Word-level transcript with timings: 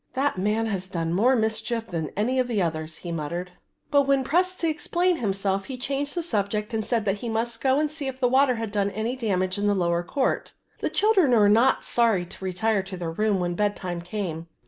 "That 0.15 0.35
man 0.39 0.65
has 0.65 0.87
done 0.87 1.13
more 1.13 1.35
mischief 1.35 1.85
than 1.85 2.09
any 2.17 2.39
of 2.39 2.47
the 2.47 2.59
others," 2.59 2.97
he 3.05 3.11
muttered; 3.11 3.51
but 3.91 4.07
when 4.07 4.23
pressed 4.23 4.59
to 4.61 4.67
explain 4.67 5.17
himself 5.17 5.65
he 5.65 5.77
changed 5.77 6.15
the 6.15 6.23
subject 6.23 6.73
and 6.73 6.83
said 6.83 7.07
he 7.07 7.29
must 7.29 7.61
go 7.61 7.77
and 7.79 7.91
see 7.91 8.07
if 8.07 8.19
the 8.19 8.27
water 8.27 8.55
had 8.55 8.71
done 8.71 8.89
any 8.89 9.15
damage 9.15 9.59
in 9.59 9.67
the 9.67 9.75
lower 9.75 10.01
court. 10.01 10.53
The 10.79 10.89
children 10.89 11.29
were 11.33 11.47
not 11.49 11.83
sorry 11.85 12.25
to 12.25 12.43
retire 12.43 12.81
to 12.81 12.97
their 12.97 13.11
room 13.11 13.39
when 13.39 13.53
bedtime 13.53 14.01
came. 14.01 14.47